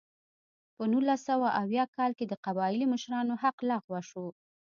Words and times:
په 0.75 0.83
نولس 0.91 1.21
سوه 1.29 1.47
اویا 1.61 1.85
کال 1.95 2.11
کې 2.19 2.25
د 2.27 2.33
قبایلي 2.45 2.85
مشرانو 2.93 3.33
حق 3.43 3.57
لغوه 3.69 4.01
شو. 4.09 4.25